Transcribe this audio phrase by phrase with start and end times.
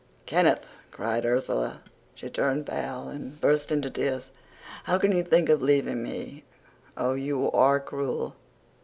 [0.25, 1.81] "'Kenneth!' cried Ursula.
[2.15, 4.31] She turned pale and burst into tears.
[4.85, 6.43] 'How can you think of leaving me?
[6.97, 8.35] Oh, you are cruel!